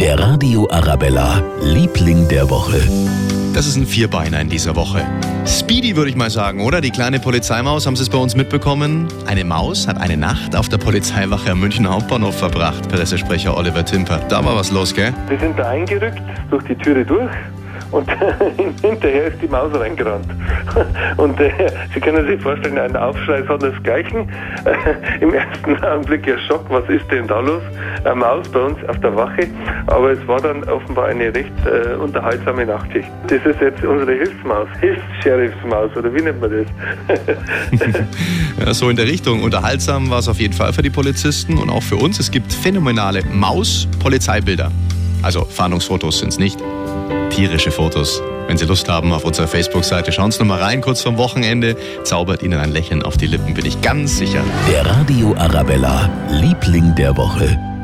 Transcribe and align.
Der 0.00 0.18
Radio 0.18 0.68
Arabella, 0.70 1.42
Liebling 1.62 2.28
der 2.28 2.50
Woche. 2.50 2.78
Das 3.54 3.66
ist 3.66 3.76
ein 3.76 3.86
Vierbeiner 3.86 4.38
in 4.42 4.50
dieser 4.50 4.76
Woche. 4.76 5.02
Speedy 5.46 5.96
würde 5.96 6.10
ich 6.10 6.16
mal 6.16 6.28
sagen, 6.28 6.60
oder? 6.60 6.82
Die 6.82 6.90
kleine 6.90 7.18
Polizeimaus, 7.18 7.86
haben 7.86 7.96
Sie 7.96 8.02
es 8.02 8.10
bei 8.10 8.18
uns 8.18 8.36
mitbekommen? 8.36 9.08
Eine 9.26 9.44
Maus 9.44 9.88
hat 9.88 9.96
eine 9.96 10.18
Nacht 10.18 10.54
auf 10.54 10.68
der 10.68 10.76
Polizeiwache 10.76 11.50
am 11.50 11.60
München 11.60 11.88
Hauptbahnhof 11.88 12.36
verbracht. 12.36 12.90
Pressesprecher 12.90 13.56
Oliver 13.56 13.86
Timper. 13.86 14.18
Da 14.28 14.44
war 14.44 14.54
was 14.54 14.70
los, 14.70 14.94
gell? 14.94 15.14
Die 15.30 15.38
sind 15.38 15.58
da 15.58 15.70
eingerückt, 15.70 16.20
durch 16.50 16.64
die 16.64 16.74
Türe 16.74 17.02
durch. 17.02 17.32
Und 17.90 18.08
hinterher 18.82 19.28
ist 19.28 19.40
die 19.40 19.48
Maus 19.48 19.72
reingerannt. 19.74 20.26
Und 21.16 21.38
äh, 21.40 21.50
Sie 21.94 22.00
können 22.00 22.26
sich 22.26 22.40
vorstellen, 22.40 22.78
ein 22.78 22.96
Aufschrei 22.96 23.42
sondersgleichen. 23.42 24.28
Äh, 24.64 25.20
Im 25.20 25.32
ersten 25.32 25.82
Augenblick 25.84 26.26
ja 26.26 26.38
Schock, 26.38 26.64
was 26.68 26.88
ist 26.88 27.10
denn 27.10 27.26
da 27.26 27.40
los? 27.40 27.62
Eine 28.04 28.16
Maus 28.16 28.48
bei 28.48 28.60
uns 28.60 28.78
auf 28.88 28.98
der 29.00 29.14
Wache. 29.14 29.48
Aber 29.86 30.10
es 30.10 30.26
war 30.26 30.40
dann 30.40 30.64
offenbar 30.64 31.06
eine 31.06 31.34
recht 31.34 31.52
äh, 31.64 31.94
unterhaltsame 31.94 32.66
Nachtschicht. 32.66 33.08
Das 33.28 33.44
ist 33.44 33.60
jetzt 33.60 33.84
unsere 33.84 34.12
Hilfsmaus, 34.12 34.68
Hilfs-Sheriffsmaus, 34.80 35.96
oder 35.96 36.12
wie 36.12 36.22
nennt 36.22 36.40
man 36.40 36.50
das? 36.50 37.16
ja, 38.66 38.74
so 38.74 38.90
in 38.90 38.96
der 38.96 39.06
Richtung. 39.06 39.42
Unterhaltsam 39.42 40.10
war 40.10 40.18
es 40.18 40.28
auf 40.28 40.38
jeden 40.38 40.54
Fall 40.54 40.72
für 40.72 40.82
die 40.82 40.90
Polizisten 40.90 41.56
und 41.58 41.70
auch 41.70 41.82
für 41.82 41.96
uns. 41.96 42.18
Es 42.18 42.30
gibt 42.30 42.52
phänomenale 42.52 43.22
Maus-Polizeibilder. 43.32 44.70
Also 45.22 45.44
Fahndungsfotos 45.44 46.18
sind 46.18 46.28
es 46.28 46.38
nicht 46.38 46.60
tierische 47.36 47.70
Fotos. 47.70 48.22
Wenn 48.46 48.56
Sie 48.56 48.64
Lust 48.64 48.88
haben, 48.88 49.12
auf 49.12 49.24
unserer 49.24 49.46
Facebook-Seite 49.46 50.10
schauen 50.10 50.30
Sie 50.30 50.38
nochmal 50.38 50.62
rein, 50.62 50.80
kurz 50.80 51.02
vorm 51.02 51.18
Wochenende. 51.18 51.76
Zaubert 52.02 52.42
Ihnen 52.42 52.58
ein 52.58 52.72
Lächeln 52.72 53.02
auf 53.02 53.18
die 53.18 53.26
Lippen, 53.26 53.52
bin 53.52 53.66
ich 53.66 53.82
ganz 53.82 54.16
sicher. 54.16 54.42
Der 54.70 54.86
Radio 54.86 55.34
Arabella, 55.36 56.08
Liebling 56.30 56.94
der 56.94 57.14
Woche. 57.16 57.75